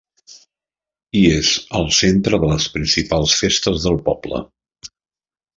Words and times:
I 1.19 1.21
és 1.33 1.51
el 1.81 1.85
centre 1.99 2.41
de 2.45 2.49
les 2.53 2.67
principals 2.79 3.39
festes 3.43 3.87
del 3.87 4.03
poble: 4.09 4.41